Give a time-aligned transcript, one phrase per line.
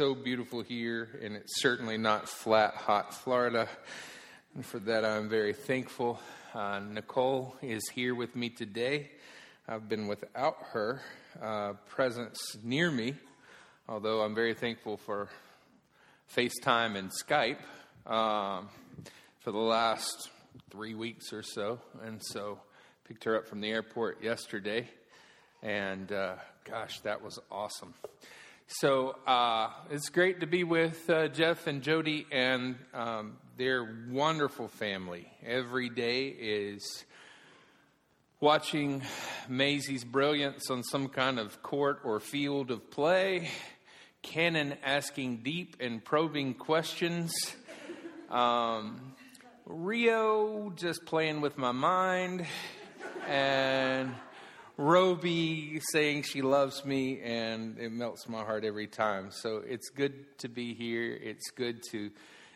[0.00, 3.68] so beautiful here, and it's certainly not flat, hot Florida.
[4.54, 6.18] And for that, I'm very thankful.
[6.54, 9.10] Uh, Nicole is here with me today.
[9.68, 11.02] I've been without her
[11.42, 13.12] uh, presence near me,
[13.90, 15.28] although I'm very thankful for
[16.34, 17.58] FaceTime and Skype
[18.10, 18.70] um,
[19.40, 20.30] for the last
[20.70, 21.78] three weeks or so.
[22.02, 22.58] And so,
[23.06, 24.88] picked her up from the airport yesterday,
[25.62, 27.92] and uh, gosh, that was awesome.
[28.74, 34.68] So uh, it's great to be with uh, Jeff and Jody and um, their wonderful
[34.68, 35.26] family.
[35.44, 37.04] Every day is
[38.38, 39.02] watching
[39.48, 43.50] Maisie's brilliance on some kind of court or field of play,
[44.22, 47.32] Cannon asking deep and probing questions,
[48.30, 49.14] um,
[49.66, 52.46] Rio just playing with my mind,
[53.26, 54.14] and
[54.80, 59.30] Roby saying she loves me, and it melts my heart every time.
[59.30, 61.18] So it's good to be here.
[61.22, 62.10] It's good to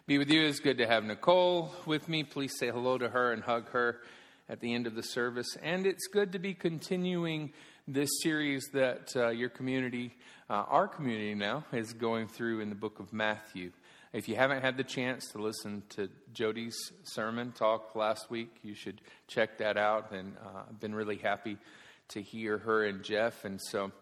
[0.06, 0.46] be with you.
[0.46, 2.22] It's good to have Nicole with me.
[2.24, 4.00] Please say hello to her and hug her
[4.48, 5.54] at the end of the service.
[5.62, 7.52] And it's good to be continuing
[7.86, 10.16] this series that uh, your community,
[10.48, 13.70] uh, our community now, is going through in the book of Matthew.
[14.14, 18.74] If you haven't had the chance to listen to Jody's sermon talk last week, you
[18.74, 20.12] should check that out.
[20.12, 21.58] And uh, I've been really happy
[22.08, 23.44] to hear her and Jeff.
[23.44, 23.92] And so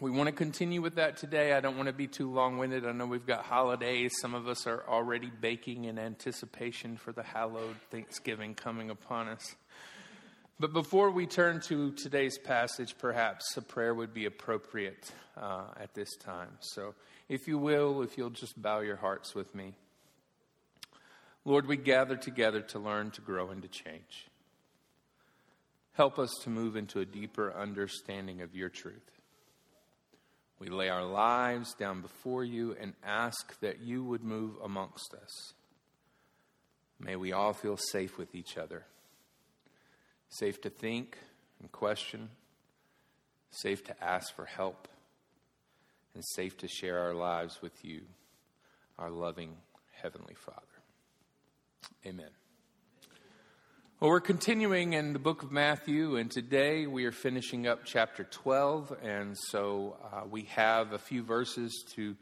[0.00, 1.52] we want to continue with that today.
[1.52, 2.86] I don't want to be too long winded.
[2.86, 4.12] I know we've got holidays.
[4.20, 9.54] Some of us are already baking in anticipation for the hallowed Thanksgiving coming upon us.
[10.58, 15.94] But before we turn to today's passage, perhaps a prayer would be appropriate uh, at
[15.94, 16.50] this time.
[16.60, 16.94] So,
[17.28, 19.74] if you will, if you'll just bow your hearts with me.
[21.44, 24.28] Lord, we gather together to learn, to grow, and to change.
[25.94, 29.10] Help us to move into a deeper understanding of your truth.
[30.58, 35.52] We lay our lives down before you and ask that you would move amongst us.
[36.98, 38.84] May we all feel safe with each other,
[40.28, 41.18] safe to think
[41.60, 42.30] and question,
[43.50, 44.88] safe to ask for help,
[46.14, 48.02] and safe to share our lives with you,
[48.98, 49.56] our loving
[49.92, 50.60] Heavenly Father.
[52.06, 52.30] Amen.
[54.00, 58.24] Well, we're continuing in the book of Matthew, and today we are finishing up chapter
[58.24, 58.92] 12.
[59.04, 62.16] And so uh, we have a few verses to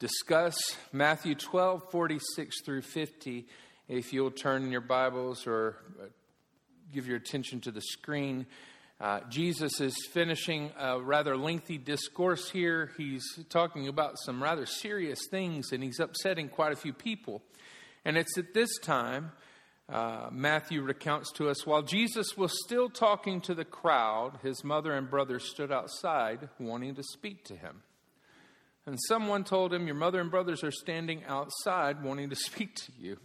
[0.00, 0.56] discuss.
[0.92, 3.46] Matthew 12, 46 through 50.
[3.88, 6.06] If you'll turn in your Bibles or uh,
[6.92, 8.44] give your attention to the screen,
[9.00, 12.90] uh, Jesus is finishing a rather lengthy discourse here.
[12.98, 17.42] He's talking about some rather serious things, and he's upsetting quite a few people.
[18.04, 19.30] And it's at this time
[19.88, 24.94] uh, Matthew recounts to us while Jesus was still talking to the crowd, his mother
[24.94, 27.82] and brothers stood outside wanting to speak to him.
[28.86, 32.92] And someone told him, Your mother and brothers are standing outside wanting to speak to
[32.98, 33.18] you.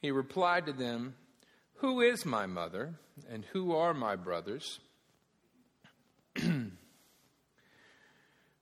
[0.00, 1.14] He replied to them,
[1.76, 2.94] Who is my mother
[3.30, 4.80] and who are my brothers?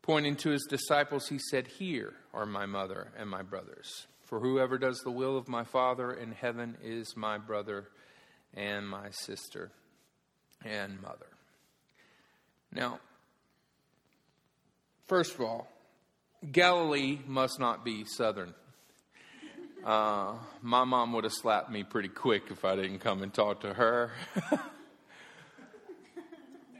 [0.02, 4.06] Pointing to his disciples, he said, Here are my mother and my brothers.
[4.30, 7.88] For whoever does the will of my Father in heaven is my brother
[8.54, 9.72] and my sister
[10.64, 11.26] and mother.
[12.72, 13.00] Now,
[15.08, 15.66] first of all,
[16.52, 18.54] Galilee must not be southern.
[19.84, 23.62] Uh, my mom would have slapped me pretty quick if I didn't come and talk
[23.62, 24.12] to her.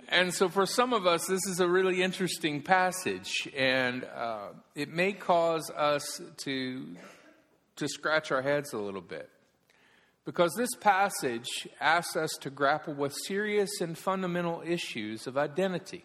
[0.09, 4.89] and so, for some of us, this is a really interesting passage, and uh, it
[4.89, 6.97] may cause us to
[7.81, 9.29] to scratch our heads a little bit.
[10.25, 16.05] Because this passage asks us to grapple with serious and fundamental issues of identity.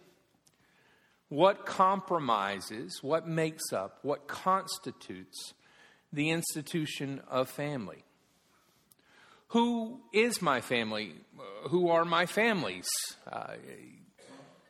[1.28, 5.54] What compromises, what makes up, what constitutes
[6.12, 8.04] the institution of family?
[9.48, 11.14] Who is my family?
[11.68, 12.88] Who are my families?
[13.30, 13.54] Uh,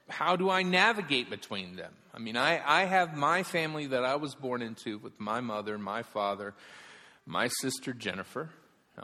[0.09, 1.93] how do I navigate between them?
[2.13, 5.79] I mean, I, I have my family that I was born into with my mother,
[5.79, 6.55] my father,
[7.27, 8.51] my sister Jennifer.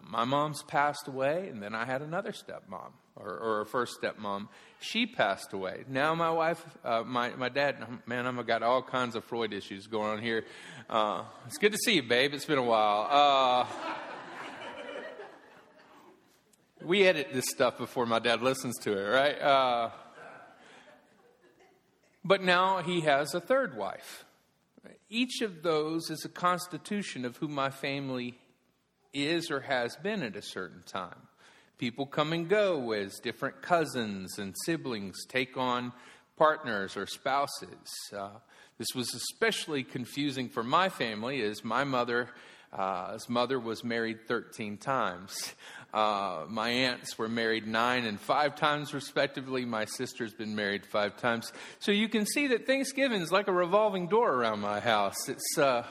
[0.08, 4.48] My mom's passed away, and then I had another stepmom, or, or a first stepmom.
[4.80, 5.84] She passed away.
[5.86, 9.86] Now my wife, uh, my, my dad, man, I've got all kinds of Freud issues
[9.86, 10.46] going on here.
[10.88, 12.32] Uh, it's good to see you, babe.
[12.32, 13.06] It's been a while.
[13.10, 13.66] Uh,
[16.82, 19.38] we edit this stuff before my dad listens to it, right?
[19.38, 19.90] Uh,
[22.25, 24.25] but now he has a third wife.
[25.14, 28.38] Each of those is a constitution of who my family
[29.12, 31.29] is or has been at a certain time.
[31.76, 35.93] People come and go as different cousins and siblings take on
[36.38, 37.93] partners or spouses.
[38.11, 38.31] Uh,
[38.79, 42.31] this was especially confusing for my family, as my mother,
[42.73, 45.53] uh, mother was married 13 times.
[45.92, 49.64] Uh, my aunts were married nine and five times, respectively.
[49.64, 51.52] My sister's been married five times.
[51.80, 55.28] So you can see that Thanksgiving is like a revolving door around my house.
[55.28, 55.84] It's uh,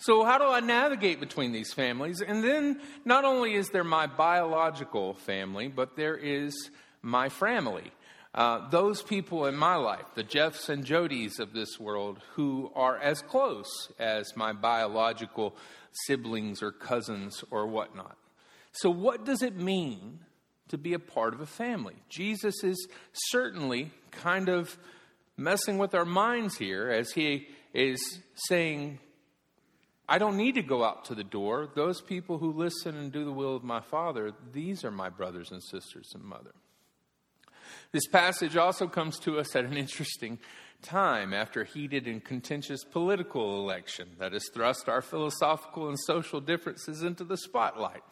[0.00, 2.22] so, how do I navigate between these families?
[2.22, 6.70] And then, not only is there my biological family, but there is
[7.02, 7.92] my family.
[8.34, 12.96] Uh, those people in my life, the Jeffs and Jodies of this world, who are
[12.96, 15.54] as close as my biological
[16.06, 18.16] siblings or cousins or whatnot.
[18.72, 20.20] So, what does it mean
[20.68, 21.96] to be a part of a family?
[22.08, 24.76] Jesus is certainly kind of
[25.36, 28.98] messing with our minds here as he is saying,
[30.08, 31.68] I don't need to go out to the door.
[31.74, 35.50] Those people who listen and do the will of my Father, these are my brothers
[35.52, 36.52] and sisters and mother.
[37.92, 40.38] This passage also comes to us at an interesting
[40.82, 46.40] time after a heated and contentious political election that has thrust our philosophical and social
[46.40, 48.02] differences into the spotlight.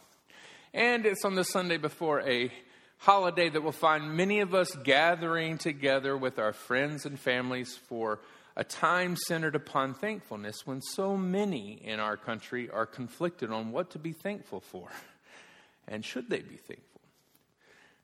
[0.75, 2.51] And it's on the Sunday before a
[2.99, 8.21] holiday that will find many of us gathering together with our friends and families for
[8.57, 13.91] a time centered upon thankfulness when so many in our country are conflicted on what
[13.91, 14.89] to be thankful for
[15.89, 17.01] and should they be thankful.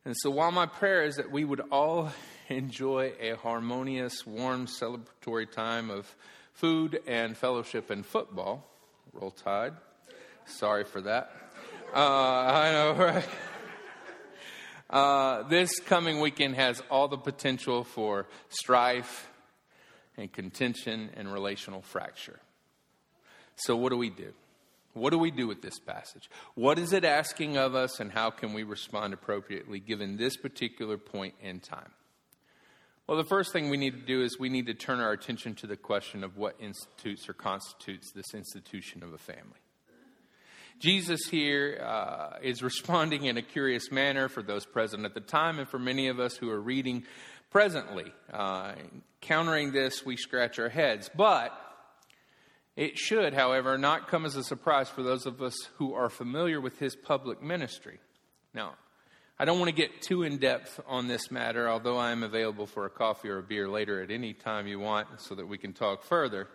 [0.05, 2.13] And so, while my prayer is that we would all
[2.49, 6.15] enjoy a harmonious, warm, celebratory time of
[6.53, 8.65] food and fellowship and football,
[9.13, 9.73] roll tide.
[10.47, 11.44] Sorry for that.
[11.95, 13.29] Uh, I know, right?
[14.91, 19.31] Uh, this coming weekend has all the potential for strife
[20.17, 22.41] and contention and relational fracture.
[23.55, 24.33] So, what do we do?
[24.95, 26.29] What do we do with this passage?
[26.57, 30.99] What is it asking of us, and how can we respond appropriately given this particular
[30.99, 31.93] point in time?
[33.07, 35.55] Well, the first thing we need to do is we need to turn our attention
[35.57, 39.61] to the question of what institutes or constitutes this institution of a family.
[40.79, 45.59] Jesus here uh, is responding in a curious manner for those present at the time
[45.59, 47.05] and for many of us who are reading
[47.51, 48.13] presently.
[48.33, 48.73] Uh,
[49.21, 51.11] countering this, we scratch our heads.
[51.15, 51.53] But
[52.77, 56.61] it should, however, not come as a surprise for those of us who are familiar
[56.61, 58.01] with his public ministry.
[58.53, 58.75] Now,
[59.39, 62.67] I don't want to get too in depth on this matter, although I am available
[62.67, 65.59] for a coffee or a beer later at any time you want so that we
[65.59, 66.49] can talk further.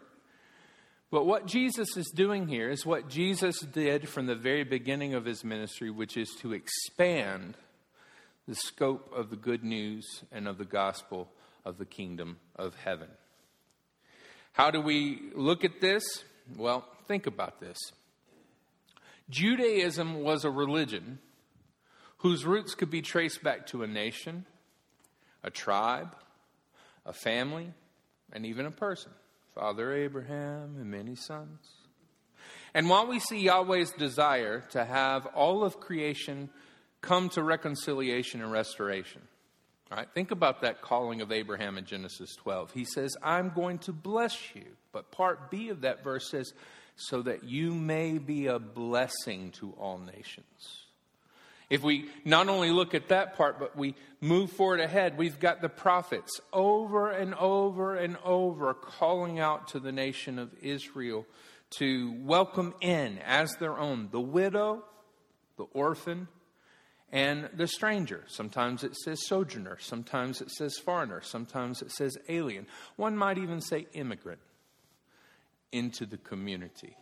[1.12, 5.26] But what Jesus is doing here is what Jesus did from the very beginning of
[5.26, 7.58] his ministry, which is to expand
[8.48, 11.30] the scope of the good news and of the gospel
[11.66, 13.10] of the kingdom of heaven.
[14.54, 16.04] How do we look at this?
[16.56, 17.78] Well, think about this.
[19.30, 21.20] Judaism was a religion
[22.18, 24.46] whose roots could be traced back to a nation,
[25.44, 26.16] a tribe,
[27.06, 27.72] a family,
[28.32, 29.12] and even a person.
[29.56, 31.68] Father Abraham and many sons.
[32.74, 36.50] And while we see Yahweh's desire to have all of creation
[37.02, 39.22] come to reconciliation and restoration.
[39.92, 42.74] Right, think about that calling of Abraham in Genesis 12.
[42.74, 44.66] He says, I'm going to bless you.
[44.92, 46.54] But part B of that verse says,
[46.96, 50.86] so that you may be a blessing to all nations.
[51.70, 55.62] If we not only look at that part, but we move forward ahead, we've got
[55.62, 61.28] the prophets over and over and over calling out to the nation of Israel
[61.72, 64.84] to welcome in as their own the widow,
[65.58, 66.28] the orphan,
[67.12, 68.24] and the stranger.
[68.28, 72.66] Sometimes it says sojourner, sometimes it says foreigner, sometimes it says alien.
[72.96, 74.42] One might even say immigrant
[75.72, 76.96] into the community.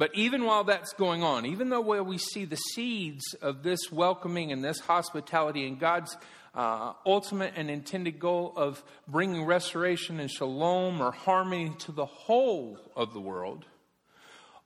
[0.00, 3.92] But even while that's going on, even though where we see the seeds of this
[3.92, 6.16] welcoming and this hospitality and God's
[6.54, 12.78] uh, ultimate and intended goal of bringing restoration and shalom or harmony to the whole
[12.96, 13.66] of the world,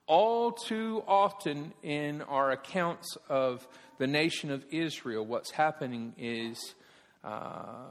[0.07, 3.67] all too often in our accounts of
[3.99, 6.77] the nation of Israel, what's happening is
[7.25, 7.89] uh,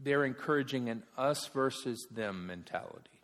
[0.00, 3.15] they're encouraging an us versus them mentality.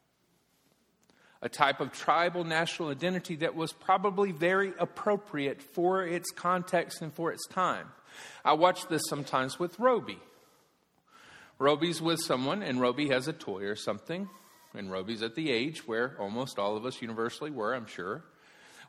[1.43, 7.13] A type of tribal national identity that was probably very appropriate for its context and
[7.13, 7.89] for its time.
[8.45, 10.19] I watch this sometimes with Roby.
[11.59, 14.29] Roby's with someone, and Roby has a toy or something,
[14.75, 18.25] and Roby's at the age where almost all of us universally were, I'm sure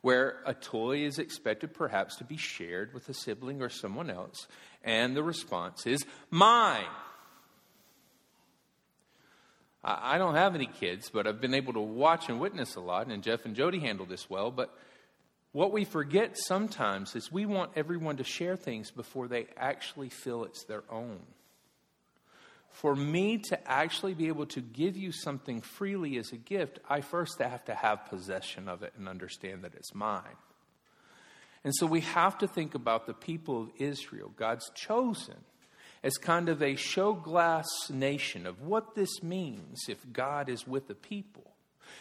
[0.03, 4.48] where a toy is expected perhaps to be shared with a sibling or someone else,
[4.83, 6.83] and the response is, mine.
[9.84, 13.08] I don't have any kids, but I've been able to watch and witness a lot,
[13.08, 14.50] and Jeff and Jody handle this well.
[14.50, 14.74] But
[15.52, 20.46] what we forget sometimes is we want everyone to share things before they actually feel
[20.46, 21.20] it's their own.
[22.74, 27.02] for me to actually be able to give you something freely as a gift, I
[27.02, 30.24] first have to have possession of it and understand that it's mine.
[31.63, 35.38] And so we have to think about the people of Israel, God's chosen,
[36.03, 40.88] as kind of a show glass nation of what this means if God is with
[40.88, 41.51] the people.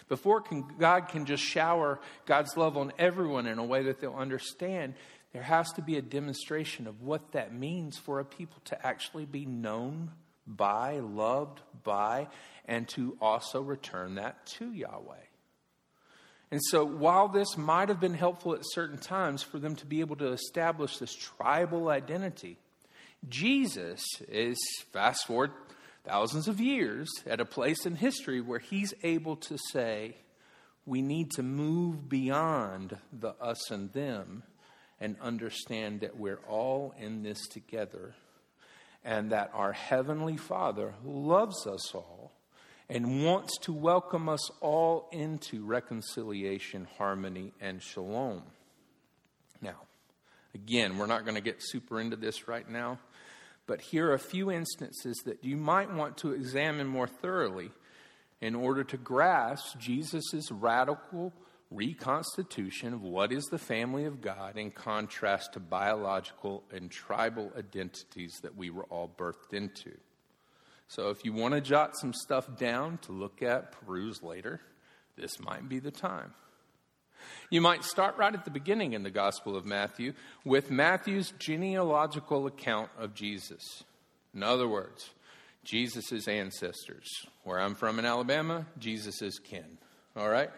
[0.08, 4.14] Before can, God can just shower God's love on everyone in a way that they'll
[4.14, 4.94] understand,
[5.32, 9.24] there has to be a demonstration of what that means for a people to actually
[9.24, 10.10] be known
[10.46, 12.28] by, loved by,
[12.66, 15.16] and to also return that to Yahweh.
[16.50, 20.00] And so, while this might have been helpful at certain times for them to be
[20.00, 22.58] able to establish this tribal identity,
[23.28, 24.58] Jesus is,
[24.92, 25.52] fast forward
[26.04, 30.16] thousands of years, at a place in history where he's able to say,
[30.84, 34.42] we need to move beyond the us and them
[35.00, 38.14] and understand that we're all in this together
[39.04, 42.32] and that our Heavenly Father loves us all
[42.88, 48.42] and wants to welcome us all into reconciliation, harmony, and shalom.
[49.60, 49.76] Now,
[50.54, 52.98] again, we're not going to get super into this right now,
[53.72, 57.70] but here are a few instances that you might want to examine more thoroughly
[58.42, 61.32] in order to grasp Jesus' radical
[61.70, 68.40] reconstitution of what is the family of God in contrast to biological and tribal identities
[68.42, 69.92] that we were all birthed into.
[70.88, 74.60] So, if you want to jot some stuff down to look at, peruse later,
[75.16, 76.34] this might be the time.
[77.50, 80.14] You might start right at the beginning in the Gospel of Matthew
[80.44, 83.84] with Matthew's genealogical account of Jesus.
[84.34, 85.10] In other words,
[85.64, 87.08] Jesus' ancestors.
[87.44, 89.78] Where I'm from in Alabama, Jesus' kin.
[90.16, 90.50] All right?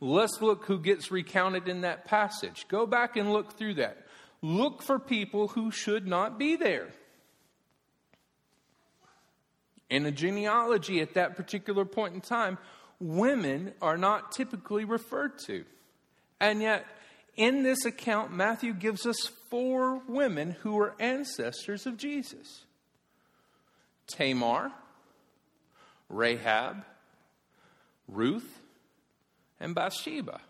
[0.00, 2.66] Let's look who gets recounted in that passage.
[2.68, 3.98] Go back and look through that.
[4.42, 6.88] Look for people who should not be there.
[9.88, 12.58] In a genealogy at that particular point in time,
[12.98, 15.64] women are not typically referred to.
[16.42, 16.84] And yet,
[17.36, 22.64] in this account, Matthew gives us four women who are ancestors of Jesus
[24.08, 24.72] Tamar,
[26.08, 26.84] Rahab,
[28.08, 28.58] Ruth,
[29.60, 30.40] and Bathsheba.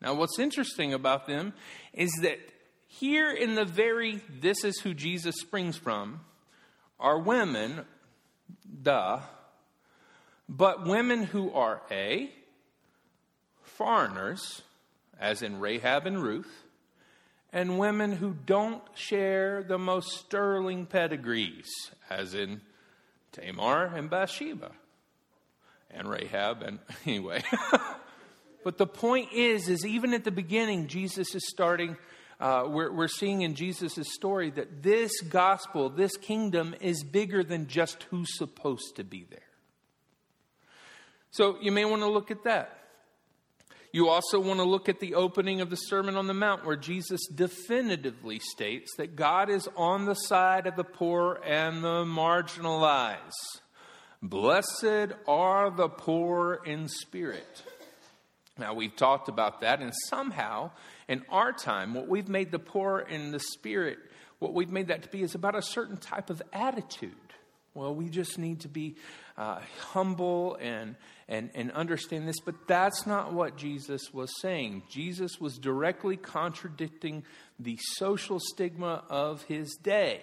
[0.00, 1.54] Now, what's interesting about them
[1.92, 2.38] is that
[2.86, 6.20] here in the very this is who Jesus springs from
[7.00, 7.84] are women,
[8.82, 9.18] duh,
[10.48, 12.30] but women who are A,
[13.60, 14.62] foreigners,
[15.20, 16.64] as in Rahab and Ruth,
[17.52, 21.70] and women who don't share the most sterling pedigrees,
[22.10, 22.60] as in
[23.32, 24.72] Tamar and Bathsheba,
[25.90, 27.42] and Rahab, and anyway.
[28.64, 31.98] But the point is, is even at the beginning, Jesus is starting.
[32.40, 37.68] Uh, we're, we're seeing in Jesus' story that this gospel, this kingdom, is bigger than
[37.68, 39.38] just who's supposed to be there.
[41.30, 42.78] So you may want to look at that.
[43.94, 46.74] You also want to look at the opening of the Sermon on the Mount, where
[46.74, 53.20] Jesus definitively states that God is on the side of the poor and the marginalized.
[54.20, 57.62] Blessed are the poor in spirit.
[58.58, 60.72] Now, we've talked about that, and somehow
[61.06, 63.98] in our time, what we've made the poor in the spirit,
[64.40, 67.12] what we've made that to be is about a certain type of attitude.
[67.74, 68.96] Well, we just need to be
[69.38, 69.60] uh,
[69.92, 70.96] humble and,
[71.28, 74.82] and, and understand this, but that's not what Jesus was saying.
[74.90, 77.24] Jesus was directly contradicting
[77.58, 80.20] the social stigma of his day.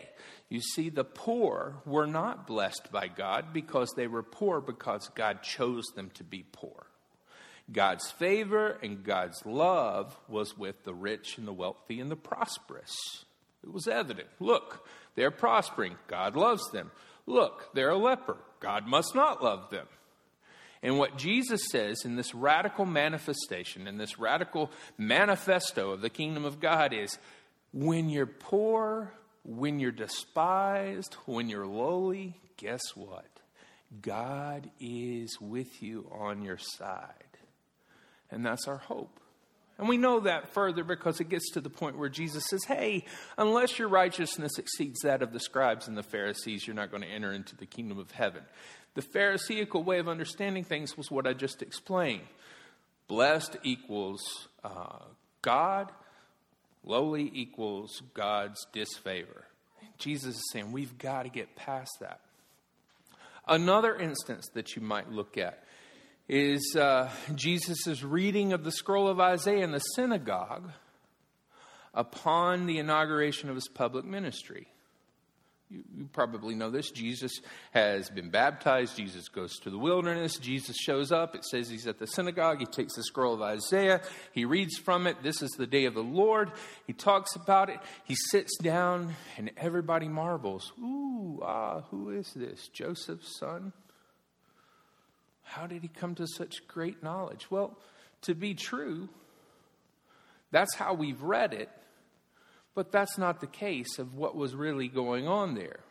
[0.49, 5.41] You see, the poor were not blessed by God because they were poor because God
[5.41, 6.85] chose them to be poor.
[7.71, 12.93] God's favor and God's love was with the rich and the wealthy and the prosperous.
[13.63, 14.27] It was evident.
[14.39, 15.95] Look, they're prospering.
[16.07, 16.91] God loves them.
[17.25, 18.37] Look, they're a leper.
[18.59, 19.87] God must not love them.
[20.83, 26.43] And what Jesus says in this radical manifestation, in this radical manifesto of the kingdom
[26.43, 27.19] of God is
[27.71, 33.25] when you're poor, when you're despised, when you're lowly, guess what?
[34.01, 37.13] God is with you on your side.
[38.31, 39.19] And that's our hope.
[39.77, 43.05] And we know that further because it gets to the point where Jesus says, Hey,
[43.37, 47.09] unless your righteousness exceeds that of the scribes and the Pharisees, you're not going to
[47.09, 48.43] enter into the kingdom of heaven.
[48.93, 52.27] The Pharisaical way of understanding things was what I just explained.
[53.07, 54.21] Blessed equals
[54.63, 54.99] uh,
[55.41, 55.91] God,
[56.83, 59.45] lowly equals God's disfavor.
[59.97, 62.19] Jesus is saying we've got to get past that.
[63.47, 65.63] Another instance that you might look at
[66.27, 70.71] is uh, Jesus' reading of the scroll of Isaiah in the synagogue
[71.93, 74.67] upon the inauguration of his public ministry.
[75.71, 76.91] You, you, probably know this.
[76.91, 77.31] Jesus
[77.71, 78.97] has been baptized.
[78.97, 80.37] Jesus goes to the wilderness.
[80.37, 81.33] Jesus shows up.
[81.33, 82.59] It says he's at the synagogue.
[82.59, 84.01] He takes the scroll of Isaiah.
[84.33, 85.23] He reads from it.
[85.23, 86.51] This is the day of the Lord.
[86.87, 87.79] He talks about it.
[88.03, 90.73] He sits down, and everybody marvels.
[90.77, 92.67] Ooh, ah, who is this?
[92.67, 93.71] Joseph's son?
[95.43, 97.49] How did he come to such great knowledge?
[97.49, 97.77] Well,
[98.23, 99.07] to be true,
[100.51, 101.69] that's how we've read it.
[102.73, 105.81] But that's not the case of what was really going on there.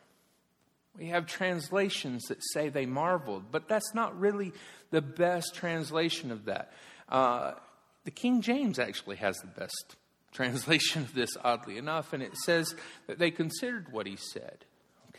[0.97, 4.53] We have translations that say they marveled, but that's not really
[4.91, 6.73] the best translation of that.
[7.09, 7.53] Uh,
[8.05, 9.97] the King James actually has the best
[10.33, 12.75] translation of this, oddly enough, and it says
[13.07, 14.65] that they considered what he said.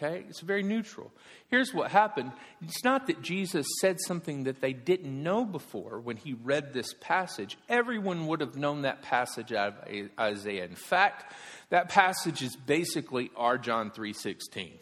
[0.01, 0.23] Okay?
[0.29, 1.11] It's very neutral.
[1.49, 2.31] Here's what happened
[2.61, 6.93] it's not that Jesus said something that they didn't know before when he read this
[6.99, 7.57] passage.
[7.69, 10.65] Everyone would have known that passage out of Isaiah.
[10.65, 11.33] In fact,
[11.69, 14.79] that passage is basically our John 3:16.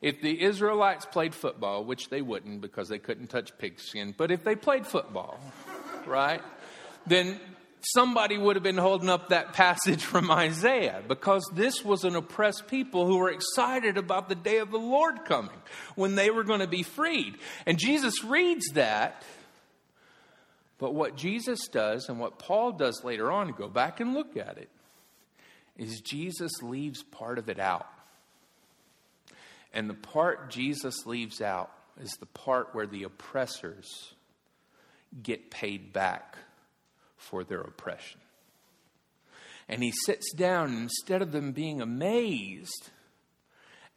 [0.00, 4.44] If the Israelites played football, which they wouldn't because they couldn't touch pigskin, but if
[4.44, 5.40] they played football,
[6.06, 6.42] right?
[7.06, 7.40] Then
[7.80, 12.68] somebody would have been holding up that passage from Isaiah because this was an oppressed
[12.68, 15.60] people who were excited about the day of the Lord coming
[15.94, 17.36] when they were going to be freed.
[17.66, 19.22] And Jesus reads that.
[20.78, 24.36] But what Jesus does and what Paul does later on, to go back and look
[24.36, 24.68] at it,
[25.76, 27.88] is Jesus leaves part of it out.
[29.72, 31.70] And the part Jesus leaves out
[32.00, 34.14] is the part where the oppressors
[35.22, 36.38] get paid back
[37.18, 38.20] for their oppression.
[39.68, 42.90] And he sits down, instead of them being amazed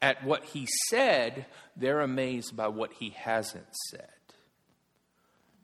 [0.02, 1.46] at what he said,
[1.78, 4.10] they're amazed by what he hasn't said.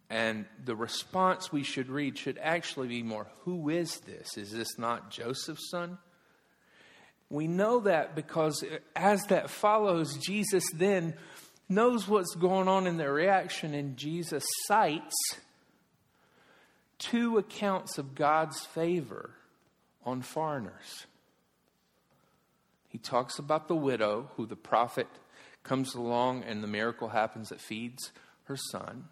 [0.10, 4.38] And the response we should read should actually be more Who is this?
[4.38, 5.98] Is this not Joseph's son?
[7.30, 8.64] We know that because
[8.96, 11.16] as that follows, Jesus then
[11.68, 15.16] knows what's going on in their reaction, and Jesus cites
[17.00, 19.32] two accounts of God's favor
[20.06, 21.06] on foreigners.
[22.88, 25.08] He talks about the widow who the prophet
[25.64, 28.12] comes along and the miracle happens that feeds
[28.46, 29.06] her son.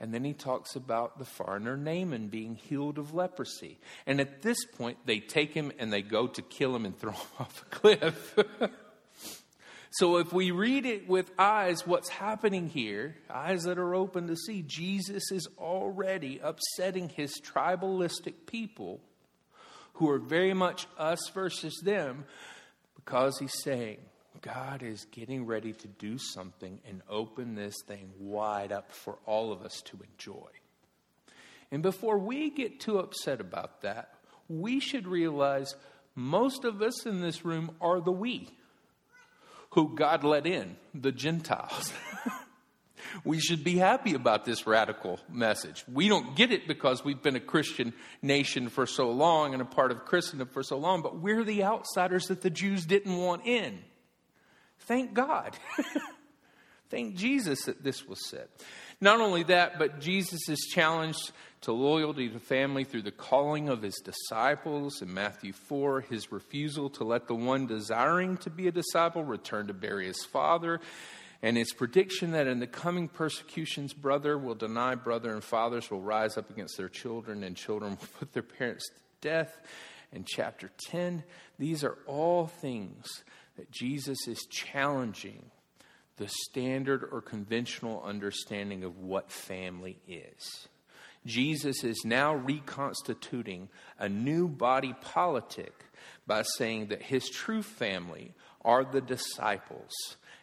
[0.00, 3.78] And then he talks about the foreigner Naaman being healed of leprosy.
[4.06, 7.12] And at this point, they take him and they go to kill him and throw
[7.12, 8.38] him off a cliff.
[9.98, 14.36] So if we read it with eyes, what's happening here, eyes that are open to
[14.36, 19.00] see, Jesus is already upsetting his tribalistic people
[19.94, 22.24] who are very much us versus them
[22.96, 23.98] because he's saying,
[24.42, 29.52] God is getting ready to do something and open this thing wide up for all
[29.52, 30.50] of us to enjoy.
[31.70, 34.12] And before we get too upset about that,
[34.48, 35.76] we should realize
[36.16, 38.50] most of us in this room are the we
[39.74, 41.92] who God let in, the Gentiles.
[43.24, 45.84] we should be happy about this radical message.
[45.92, 49.64] We don't get it because we've been a Christian nation for so long and a
[49.64, 53.44] part of Christendom for so long, but we're the outsiders that the Jews didn't want
[53.46, 53.80] in.
[54.80, 55.56] Thank God.
[56.90, 58.48] Thank Jesus that this was said.
[59.00, 63.82] Not only that, but Jesus is challenged to loyalty to family through the calling of
[63.82, 68.72] his disciples in Matthew 4, his refusal to let the one desiring to be a
[68.72, 70.80] disciple return to bury his father,
[71.42, 76.02] and his prediction that in the coming persecutions, brother will deny brother, and fathers will
[76.02, 79.58] rise up against their children, and children will put their parents to death.
[80.12, 81.24] In chapter 10,
[81.58, 83.24] these are all things
[83.56, 85.50] that Jesus is challenging
[86.16, 90.68] the standard or conventional understanding of what family is.
[91.26, 95.72] Jesus is now reconstituting a new body politic
[96.26, 99.92] by saying that his true family are the disciples,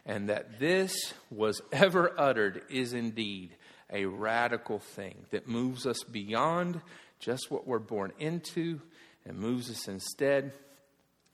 [0.04, 3.56] and that this was ever uttered is indeed
[3.90, 6.80] a radical thing that moves us beyond
[7.20, 8.80] just what we're born into
[9.24, 10.52] and moves us instead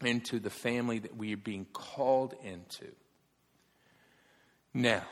[0.03, 2.87] into the family that we are being called into.
[4.75, 5.03] Now,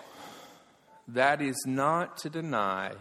[1.09, 2.93] that is not to deny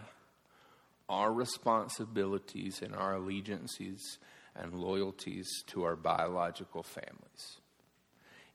[1.08, 4.18] our responsibilities and our allegiances
[4.54, 7.58] and loyalties to our biological families.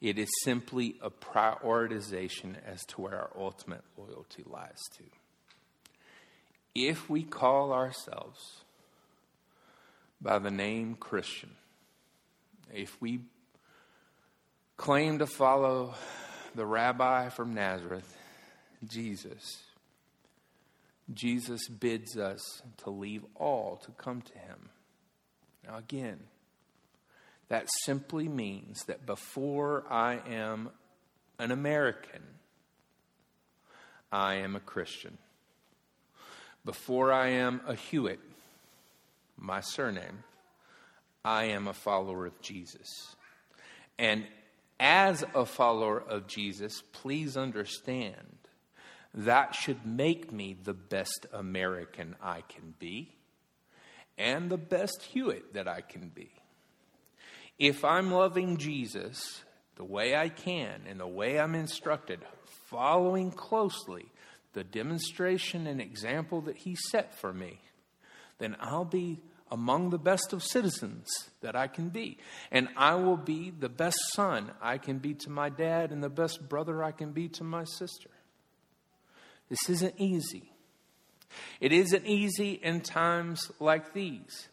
[0.02, 5.04] It is simply a prioritization as to where our ultimate loyalty lies to.
[6.74, 8.64] If we call ourselves
[10.20, 11.52] by the name Christian,
[12.74, 13.22] if we
[14.78, 15.94] claim to follow
[16.56, 18.18] the rabbi from Nazareth,
[18.88, 19.64] Jesus,
[21.14, 24.70] Jesus bids us to leave all to come to him.
[25.66, 26.20] Now, again,
[27.50, 30.70] that simply means that before I am
[31.38, 32.22] an American,
[34.12, 35.18] I am a Christian.
[36.64, 38.20] Before I am a Hewitt,
[39.38, 40.24] my surname,
[41.26, 43.16] I am a follower of Jesus.
[43.98, 44.26] And
[44.82, 48.16] as a follower of Jesus, please understand
[49.14, 53.16] that should make me the best American I can be
[54.18, 56.32] and the best Hewitt that I can be.
[57.60, 59.44] If I'm loving Jesus
[59.76, 62.20] the way I can and the way I'm instructed,
[62.66, 64.06] following closely
[64.54, 67.60] the demonstration and example that He set for me,
[68.40, 71.08] then I'll be among the best of citizens
[71.42, 72.18] that I can be.
[72.52, 76.10] And I will be the best son I can be to my dad and the
[76.10, 78.10] best brother I can be to my sister.
[79.50, 80.54] This isn't easy.
[81.60, 84.48] It isn't easy in times like these,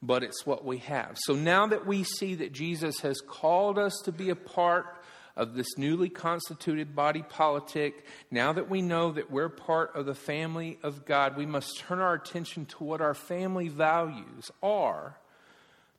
[0.00, 1.16] but it's what we have.
[1.24, 4.95] So now that we see that Jesus has called us to be a part
[5.36, 10.14] of this newly constituted body politic, now that we know that we're part of the
[10.14, 15.16] family of God, we must turn our attention to what our family values are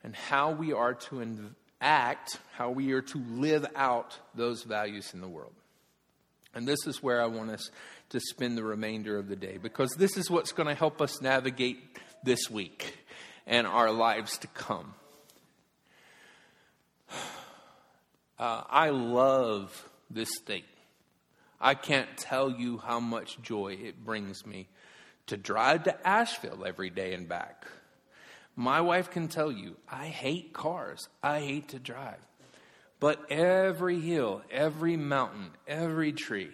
[0.04, 5.22] and how we are to act, how we are to live out those values in
[5.22, 5.54] the world.
[6.56, 7.70] And this is where I want us
[8.10, 11.22] to spend the remainder of the day because this is what's going to help us
[11.22, 11.78] navigate
[12.24, 12.98] this week
[13.46, 14.96] and our lives to come.
[18.40, 20.66] Uh, I love this state.
[21.60, 24.68] I can't tell you how much joy it brings me
[25.28, 27.66] to drive to Asheville every day and back.
[28.56, 31.08] My wife can tell you, I hate cars.
[31.22, 32.20] I hate to drive.
[33.00, 36.52] But every hill, every mountain, every tree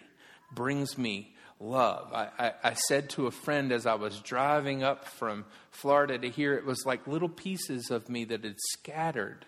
[0.54, 2.12] brings me love.
[2.14, 6.30] I, I, I, said to a friend as I was driving up from Florida to
[6.30, 9.46] here, it was like little pieces of me that had scattered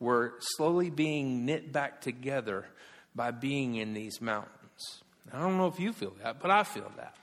[0.00, 2.66] were slowly being knit back together
[3.14, 5.02] by being in these mountains.
[5.32, 7.16] I don't know if you feel that, but I feel that.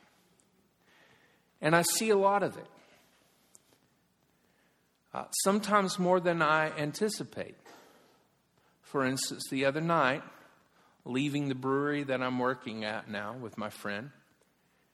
[1.61, 2.65] And I see a lot of it.
[5.13, 7.55] Uh, sometimes more than I anticipate.
[8.81, 10.23] For instance, the other night,
[11.05, 14.11] leaving the brewery that I'm working at now with my friend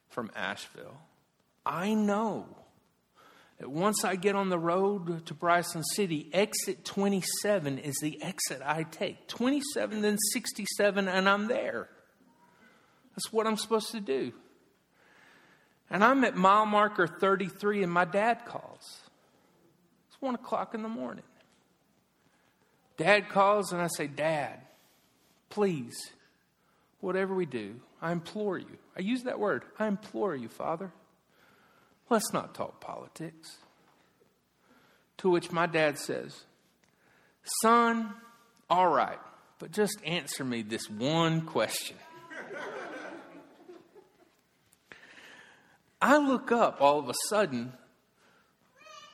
[0.10, 0.98] from Asheville,
[1.66, 2.46] I know
[3.62, 8.84] once I get on the road to Bryson City, exit 27 is the exit I
[8.84, 9.28] take.
[9.28, 11.90] 27, then 67, and I'm there.
[13.16, 14.32] That's what I'm supposed to do.
[15.90, 19.00] And I'm at mile marker 33, and my dad calls.
[20.08, 21.24] It's 1 o'clock in the morning.
[22.98, 24.60] Dad calls, and I say, Dad,
[25.50, 26.12] please,
[27.00, 28.78] whatever we do, I implore you.
[28.96, 29.64] I use that word.
[29.80, 30.92] I implore you, Father.
[32.10, 33.58] Let's not talk politics.
[35.18, 36.46] To which my dad says,
[37.62, 38.14] Son,
[38.70, 39.20] all right,
[39.60, 41.98] but just answer me this one question.
[46.02, 47.74] I look up all of a sudden,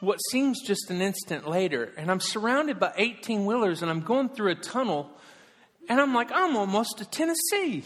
[0.01, 4.29] what seems just an instant later, and I'm surrounded by 18 wheelers and I'm going
[4.29, 5.09] through a tunnel,
[5.87, 7.83] and I'm like, I'm almost to Tennessee.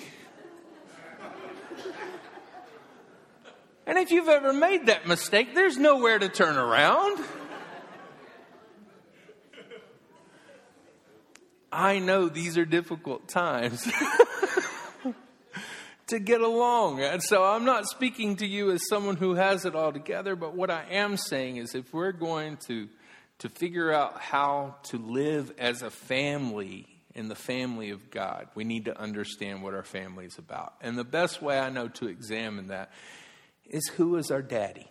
[3.87, 7.23] And if you've ever made that mistake, there's nowhere to turn around.
[11.71, 13.89] I know these are difficult times
[16.07, 17.01] to get along.
[17.01, 20.53] And so I'm not speaking to you as someone who has it all together, but
[20.53, 22.89] what I am saying is if we're going to,
[23.39, 28.65] to figure out how to live as a family in the family of God, we
[28.65, 30.73] need to understand what our family is about.
[30.81, 32.91] And the best way I know to examine that
[33.69, 34.87] is who is our daddy?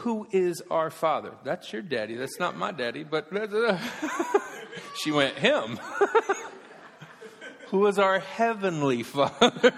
[0.00, 1.32] Who is our father?
[1.44, 2.16] That's your daddy.
[2.16, 3.28] That's not my daddy, but
[5.02, 5.78] she went, him.
[7.68, 9.72] who is our heavenly father?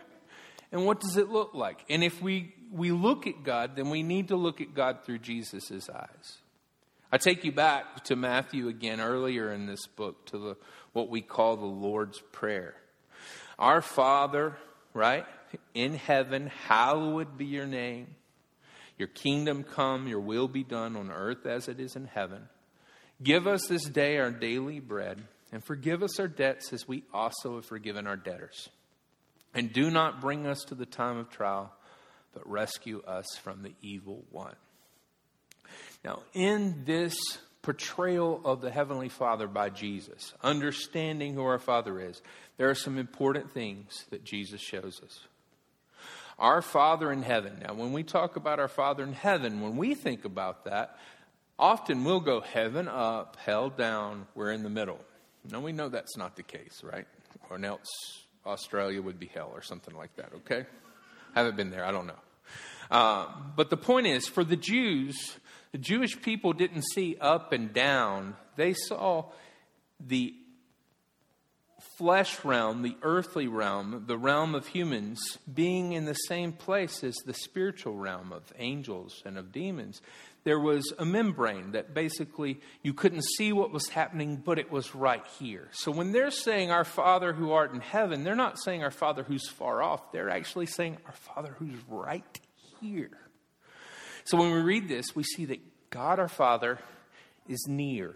[0.72, 1.84] and what does it look like?
[1.88, 5.18] And if we, we look at God, then we need to look at God through
[5.18, 6.38] Jesus' eyes.
[7.12, 10.56] I take you back to Matthew again earlier in this book to the,
[10.92, 12.74] what we call the Lord's Prayer.
[13.56, 14.56] Our Father,
[14.94, 15.26] right?
[15.74, 18.14] in heaven, hallowed be your name.
[18.98, 22.48] Your kingdom come, your will be done on earth as it is in heaven.
[23.22, 27.56] Give us this day our daily bread, and forgive us our debts as we also
[27.56, 28.68] have forgiven our debtors.
[29.52, 31.72] And do not bring us to the time of trial,
[32.32, 34.56] but rescue us from the evil one.
[36.04, 37.16] Now, in this
[37.64, 42.20] portrayal of the Heavenly Father by Jesus, understanding who our Father is,
[42.58, 45.20] there are some important things that Jesus shows us.
[46.38, 47.62] Our Father in heaven.
[47.66, 50.98] Now, when we talk about our Father in heaven, when we think about that,
[51.58, 55.00] often we'll go heaven up, hell down, we're in the middle.
[55.50, 57.06] Now, we know that's not the case, right?
[57.50, 57.88] or else
[58.46, 60.66] Australia would be hell or something like that, okay?
[61.34, 62.20] I haven't been there, I don't know.
[62.90, 65.36] Uh, but the point is, for the Jews,
[65.74, 69.24] the Jewish people didn't see up and down, they saw
[69.98, 70.32] the
[71.98, 77.16] flesh realm, the earthly realm, the realm of humans, being in the same place as
[77.26, 80.00] the spiritual realm of angels and of demons.
[80.44, 84.94] There was a membrane that basically you couldn't see what was happening, but it was
[84.94, 85.70] right here.
[85.72, 89.24] So when they're saying, Our Father who art in heaven, they're not saying, Our Father
[89.24, 90.12] who's far off.
[90.12, 92.40] They're actually saying, Our Father who's right
[92.80, 93.23] here.
[94.24, 95.60] So when we read this, we see that
[95.90, 96.78] God our Father
[97.48, 98.14] is near.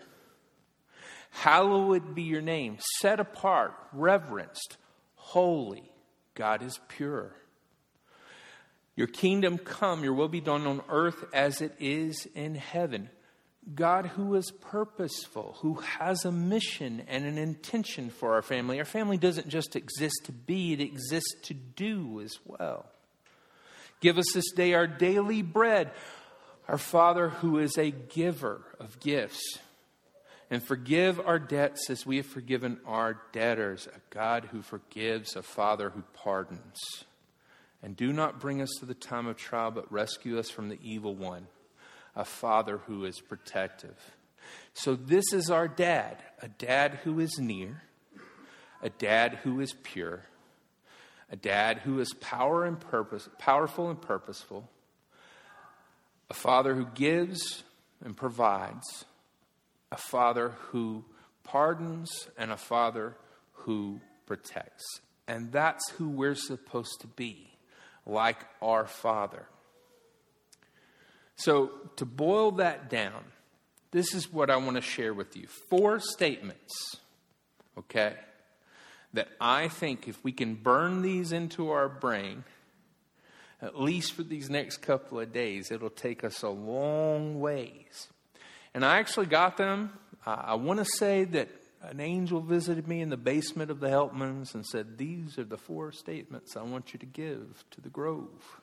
[1.30, 4.76] Hallowed be your name, set apart, reverenced,
[5.16, 5.92] holy.
[6.34, 7.32] God is pure.
[8.96, 13.10] Your kingdom come, your will be done on earth as it is in heaven.
[13.74, 18.78] God who is purposeful, who has a mission and an intention for our family.
[18.78, 22.86] Our family doesn't just exist to be, it exists to do as well.
[24.00, 25.90] Give us this day our daily bread.
[26.68, 29.58] Our Father who is a giver of gifts
[30.50, 35.42] and forgive our debts as we have forgiven our debtors, a God who forgives, a
[35.42, 36.78] Father who pardons.
[37.82, 40.78] And do not bring us to the time of trial, but rescue us from the
[40.82, 41.46] evil one,
[42.16, 43.96] a Father who is protective.
[44.72, 47.82] So, this is our dad, a dad who is near,
[48.82, 50.24] a dad who is pure,
[51.30, 54.68] a dad who is power and purpose, powerful and purposeful,
[56.30, 57.62] a father who gives
[58.04, 59.04] and provides
[59.90, 61.04] a father who
[61.44, 63.16] pardons and a father
[63.52, 64.84] who protects.
[65.26, 67.50] And that's who we're supposed to be,
[68.06, 69.46] like our father.
[71.36, 73.24] So, to boil that down,
[73.90, 76.96] this is what I want to share with you four statements,
[77.78, 78.14] okay,
[79.14, 82.44] that I think if we can burn these into our brain,
[83.60, 88.08] at least for these next couple of days, it'll take us a long ways
[88.74, 89.92] and I actually got them.
[90.26, 91.48] Uh, I want to say that
[91.82, 95.56] an angel visited me in the basement of the Helpmans and said, These are the
[95.56, 98.60] four statements I want you to give to the Grove.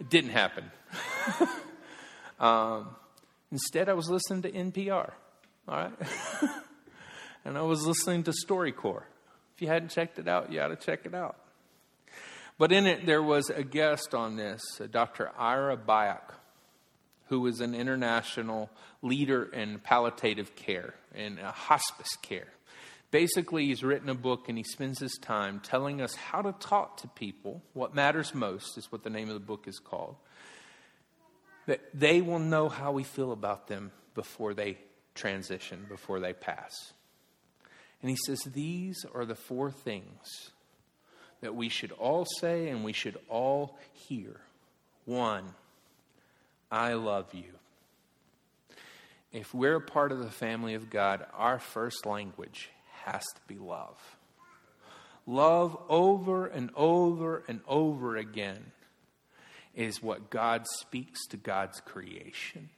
[0.00, 0.64] It didn't happen.
[2.40, 2.88] um,
[3.52, 5.12] instead, I was listening to NPR,
[5.68, 5.92] all right?
[7.44, 9.02] and I was listening to StoryCorps.
[9.58, 11.36] If you hadn't checked it out, you ought to check it out.
[12.58, 15.32] But in it, there was a guest on this, uh, Dr.
[15.36, 16.34] Ira Byock
[17.28, 18.70] who is an international
[19.02, 22.48] leader in palliative care and uh, hospice care.
[23.10, 26.98] Basically, he's written a book and he spends his time telling us how to talk
[26.98, 27.60] to people.
[27.72, 30.14] What matters most is what the name of the book is called.
[31.66, 34.78] That they will know how we feel about them before they
[35.14, 36.92] transition, before they pass.
[38.00, 40.50] And he says these are the four things
[41.40, 44.40] that we should all say and we should all hear.
[45.04, 45.54] One,
[46.70, 47.44] I love you.
[49.32, 52.70] If we're a part of the family of God, our first language
[53.04, 53.98] has to be love.
[55.26, 58.72] Love over and over and over again
[59.74, 62.70] is what God speaks to God's creation.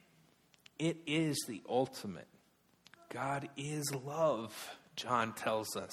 [0.77, 2.27] It is the ultimate.
[3.09, 5.91] God is love, John tells us.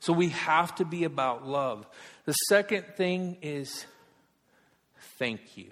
[0.00, 1.86] So we have to be about love.
[2.26, 3.86] The second thing is
[5.18, 5.70] thank you.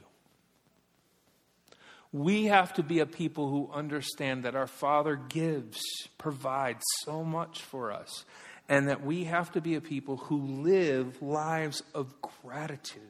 [2.12, 5.80] We have to be a people who understand that our Father gives,
[6.18, 8.24] provides so much for us,
[8.68, 13.02] and that we have to be a people who live lives of gratitude.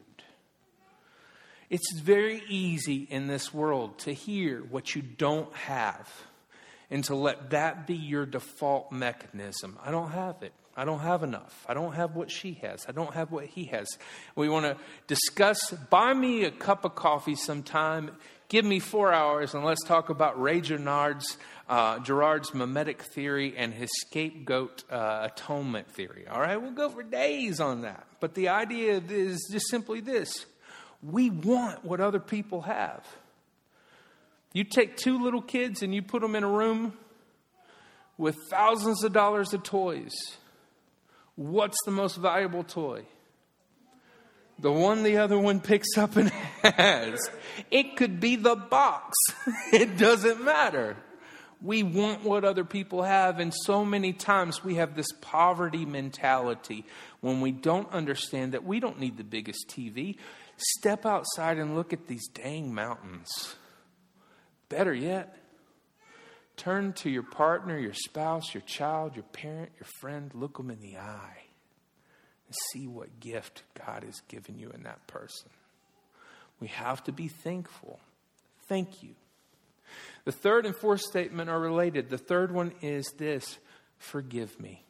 [1.69, 6.09] It's very easy in this world to hear what you don't have
[6.93, 9.77] and to let that be your default mechanism.
[9.85, 10.53] I don't have it.
[10.77, 11.67] I don't have enough.
[11.69, 12.87] I don't have what she has.
[12.89, 13.89] I don't have what he has.
[14.37, 14.77] We want to
[15.07, 18.13] discuss, buy me a cup of coffee sometime
[18.53, 21.39] Give me four hours and let's talk about Ray Girard's,
[21.71, 26.27] uh, Girard's mimetic theory and his scapegoat uh, atonement theory.
[26.31, 28.07] All right, we'll go for days on that.
[28.21, 30.45] But the idea is just simply this
[31.03, 33.07] we want what other people have.
[34.53, 36.95] You take two little kids and you put them in a room
[38.19, 40.13] with thousands of dollars of toys.
[41.35, 43.07] What's the most valuable toy?
[44.63, 46.31] the one the other one picks up and
[46.63, 47.19] has.
[47.71, 49.17] It could be the box.
[49.73, 50.97] It doesn't matter.
[51.61, 56.85] We want what other people have, and so many times we have this poverty mentality
[57.21, 60.17] when we don't understand that we don't need the biggest TV.
[60.57, 63.55] Step outside and look at these dang mountains.
[64.73, 65.37] Better yet,
[66.57, 70.81] Turn to your partner, your spouse, your child, your parent, your friend, look them in
[70.81, 71.43] the eye
[72.47, 75.49] and see what gift God has given you in that person.
[76.61, 78.01] We have to be thankful.
[78.69, 79.15] Thank you.
[80.25, 82.11] The third and fourth statement are related.
[82.11, 83.59] The third one is this
[83.99, 84.85] forgive me.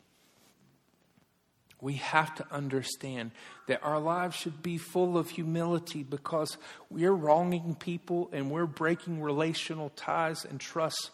[1.83, 3.33] We have to understand
[3.67, 6.57] that our lives should be full of humility because
[6.89, 11.11] we're wronging people and we're breaking relational ties and trust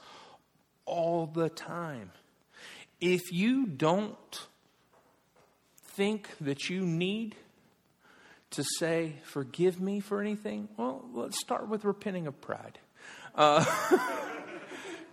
[0.85, 2.11] all the time.
[3.01, 4.47] If you don't
[5.95, 7.35] think that you need
[8.51, 12.79] to say, forgive me for anything, well, let's start with repenting of pride.
[13.33, 13.67] Because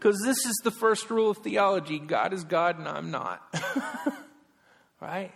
[0.03, 3.41] uh, this is the first rule of theology God is God and I'm not.
[4.99, 5.31] right?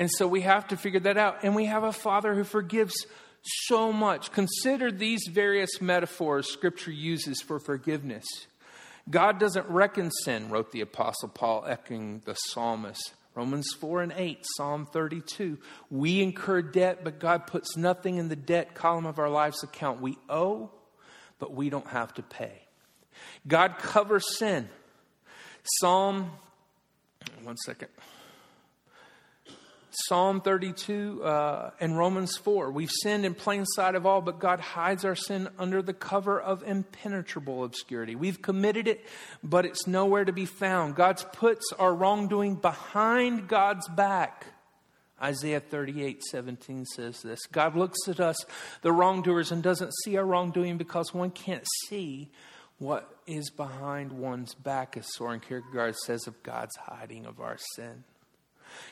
[0.00, 1.44] And so we have to figure that out.
[1.44, 3.06] And we have a Father who forgives
[3.42, 4.32] so much.
[4.32, 8.24] Consider these various metaphors Scripture uses for forgiveness.
[9.10, 13.12] God doesn't reckon sin, wrote the Apostle Paul, echoing the psalmist.
[13.34, 15.58] Romans 4 and 8, Psalm 32.
[15.90, 20.00] We incur debt, but God puts nothing in the debt column of our life's account.
[20.00, 20.70] We owe,
[21.38, 22.62] but we don't have to pay.
[23.46, 24.68] God covers sin.
[25.62, 26.30] Psalm,
[27.42, 27.88] one second.
[29.90, 32.70] Psalm 32 uh, and Romans 4.
[32.70, 36.40] We've sinned in plain sight of all, but God hides our sin under the cover
[36.40, 38.14] of impenetrable obscurity.
[38.14, 39.04] We've committed it,
[39.42, 40.94] but it's nowhere to be found.
[40.94, 44.46] God puts our wrongdoing behind God's back.
[45.22, 48.36] Isaiah 38, 17 says this God looks at us,
[48.82, 52.30] the wrongdoers, and doesn't see our wrongdoing because one can't see
[52.78, 58.04] what is behind one's back, as Soren Kierkegaard says of God's hiding of our sin.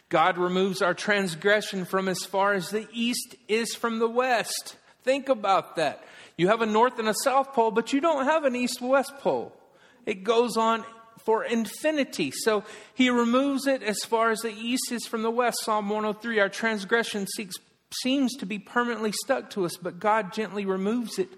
[0.09, 4.77] God removes our transgression from as far as the east is from the west.
[5.03, 6.03] Think about that.
[6.37, 9.13] You have a north and a south pole, but you don't have an east west
[9.19, 9.53] pole.
[10.07, 10.85] It goes on
[11.25, 12.31] for infinity.
[12.31, 12.65] So
[12.95, 15.59] he removes it as far as the east is from the west.
[15.65, 17.57] Psalm 103 Our transgression seeks,
[18.03, 21.29] seems to be permanently stuck to us, but God gently removes it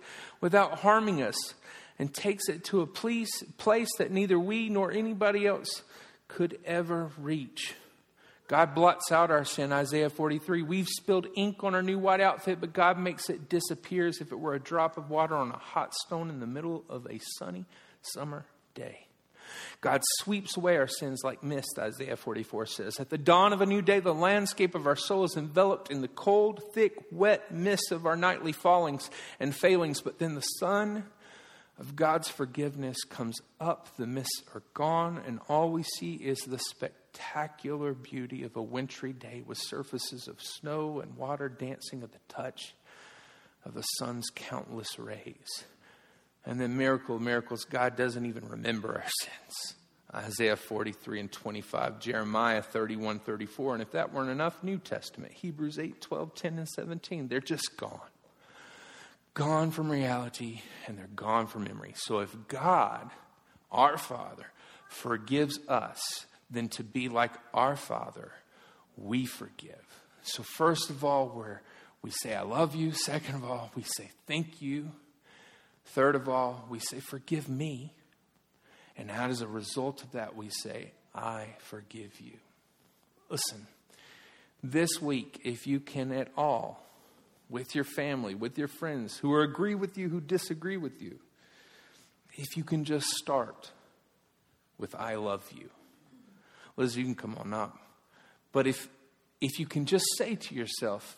[0.40, 1.54] without harming us
[1.98, 5.82] and takes it to a place, place that neither we nor anybody else
[6.28, 7.74] could ever reach.
[8.50, 10.62] God blots out our sin, Isaiah 43.
[10.62, 14.32] We've spilled ink on our new white outfit, but God makes it disappear as if
[14.32, 17.20] it were a drop of water on a hot stone in the middle of a
[17.38, 17.64] sunny
[18.02, 19.06] summer day.
[19.80, 22.98] God sweeps away our sins like mist, Isaiah 44 says.
[22.98, 26.00] At the dawn of a new day, the landscape of our soul is enveloped in
[26.00, 31.04] the cold, thick, wet mist of our nightly fallings and failings, but then the sun
[31.78, 36.58] of God's forgiveness comes up, the mists are gone, and all we see is the
[37.12, 42.18] spectacular beauty of a wintry day with surfaces of snow and water dancing at the
[42.28, 42.74] touch
[43.64, 45.64] of the sun's countless rays.
[46.46, 49.76] And then, miracle of miracles, God doesn't even remember our sins.
[50.12, 53.74] Isaiah 43 and 25, Jeremiah 31, 34.
[53.74, 57.28] And if that weren't enough, New Testament, Hebrews 8, 12, 10, and 17.
[57.28, 58.00] They're just gone
[59.32, 61.92] gone from reality and they're gone from memory.
[61.94, 63.10] So if God,
[63.70, 64.46] our Father,
[64.88, 68.32] forgives us, then to be like our Father,
[68.96, 69.84] we forgive.
[70.22, 71.60] So, first of all, we're,
[72.02, 72.92] we say, I love you.
[72.92, 74.90] Second of all, we say, thank you.
[75.86, 77.94] Third of all, we say, forgive me.
[78.96, 82.34] And as a result of that, we say, I forgive you.
[83.30, 83.66] Listen,
[84.62, 86.84] this week, if you can at all,
[87.50, 91.18] with your family, with your friends who agree with you, who disagree with you.
[92.34, 93.72] If you can just start
[94.78, 95.68] with I love you.
[96.76, 97.78] Liz, you can come on up.
[98.52, 98.88] But if
[99.40, 101.16] if you can just say to yourself,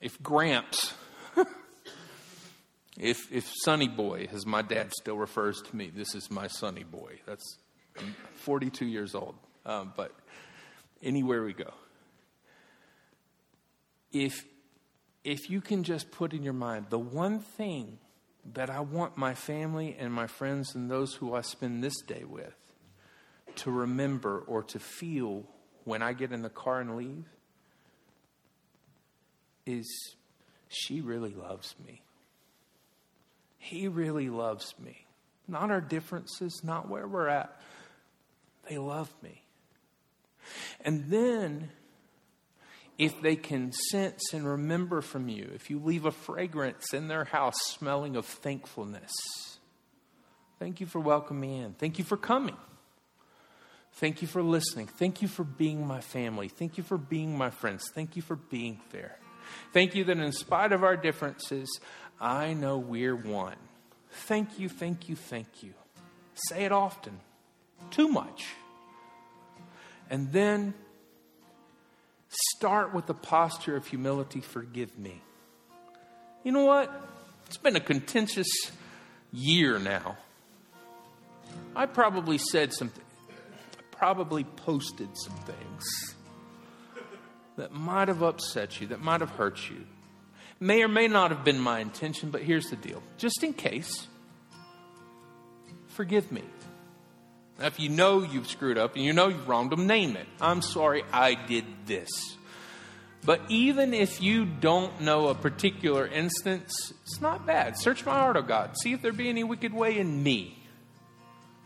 [0.00, 0.94] if Gramps,
[2.98, 6.84] if if Sonny Boy, as my dad still refers to me, this is my Sonny
[6.84, 7.20] Boy.
[7.26, 7.58] That's
[7.98, 9.34] I'm 42 years old.
[9.64, 10.12] Um, but
[11.02, 11.72] anywhere we go,
[14.12, 14.44] if
[15.24, 17.98] if you can just put in your mind the one thing
[18.54, 22.24] that I want my family and my friends and those who I spend this day
[22.24, 22.54] with
[23.56, 25.44] to remember or to feel
[25.84, 27.24] when I get in the car and leave
[29.66, 30.14] is
[30.68, 32.02] she really loves me.
[33.58, 35.06] He really loves me.
[35.46, 37.60] Not our differences, not where we're at.
[38.68, 39.42] They love me.
[40.84, 41.70] And then
[42.98, 47.24] if they can sense and remember from you, if you leave a fragrance in their
[47.24, 49.12] house smelling of thankfulness,
[50.58, 51.72] thank you for welcoming me in.
[51.74, 52.56] Thank you for coming.
[53.94, 54.86] Thank you for listening.
[54.86, 56.48] Thank you for being my family.
[56.48, 57.84] Thank you for being my friends.
[57.94, 59.18] Thank you for being there.
[59.72, 61.68] Thank you that in spite of our differences,
[62.20, 63.56] I know we're one.
[64.10, 65.74] Thank you, thank you, thank you.
[66.34, 67.20] Say it often.
[67.90, 68.46] Too much.
[70.10, 70.74] And then
[72.28, 75.20] start with the posture of humility forgive me.
[76.44, 76.90] You know what?
[77.46, 78.48] It's been a contentious
[79.32, 80.16] year now.
[81.76, 83.04] I probably said something,
[84.02, 86.16] probably posted some things
[87.54, 89.76] that might have upset you, that might have hurt you.
[90.58, 94.08] May or may not have been my intention, but here's the deal just in case,
[95.86, 96.42] forgive me.
[97.60, 100.26] Now, if you know you've screwed up and you know you've wronged them, name it.
[100.40, 102.10] I'm sorry I did this.
[103.24, 107.78] But even if you don't know a particular instance, it's not bad.
[107.78, 108.76] Search my heart, O oh God.
[108.78, 110.58] See if there be any wicked way in me.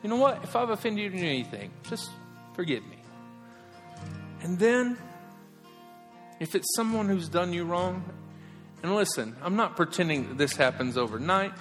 [0.02, 0.44] You know what?
[0.44, 2.10] If I've offended you in anything, just
[2.56, 2.96] forgive me.
[4.42, 4.98] And then,
[6.40, 8.04] if it's someone who's done you wrong,
[8.82, 11.52] and listen, I'm not pretending that this happens overnight,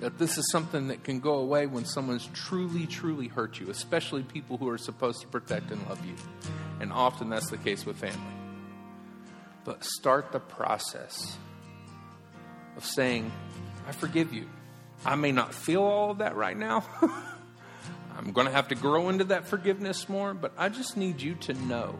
[0.00, 4.22] that this is something that can go away when someone's truly, truly hurt you, especially
[4.22, 6.14] people who are supposed to protect and love you.
[6.80, 8.18] And often that's the case with family.
[9.64, 11.36] But start the process
[12.76, 13.30] of saying,
[13.86, 14.48] I forgive you.
[15.04, 16.84] I may not feel all of that right now.
[18.16, 21.34] I'm going to have to grow into that forgiveness more, but I just need you
[21.36, 21.98] to know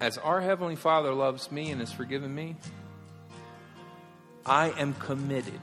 [0.00, 2.56] as our Heavenly Father loves me and has forgiven me,
[4.44, 5.60] I am committed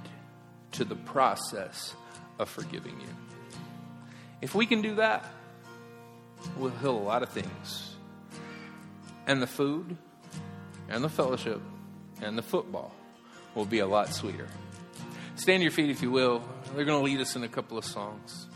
[0.73, 1.93] to the process
[2.39, 3.07] of forgiving you.
[4.41, 5.23] If we can do that,
[6.57, 7.95] we'll heal a lot of things.
[9.27, 9.95] And the food,
[10.89, 11.61] and the fellowship,
[12.21, 12.93] and the football
[13.55, 14.47] will be a lot sweeter.
[15.35, 16.43] Stand to your feet if you will.
[16.75, 18.47] They're going to lead us in a couple of songs.